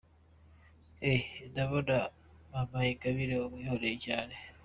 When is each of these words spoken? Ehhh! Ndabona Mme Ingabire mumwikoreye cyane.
Ehhh! 1.11 1.29
Ndabona 1.51 1.95
Mme 2.61 2.81
Ingabire 2.91 3.33
mumwikoreye 3.41 3.95
cyane. 4.05 4.33